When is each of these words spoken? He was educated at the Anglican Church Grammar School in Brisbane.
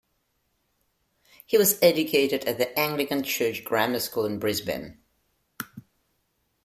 He 1.45 1.59
was 1.59 1.77
educated 1.79 2.45
at 2.45 2.57
the 2.57 2.79
Anglican 2.79 3.21
Church 3.21 3.63
Grammar 3.63 3.99
School 3.99 4.25
in 4.25 4.39
Brisbane. 4.39 4.97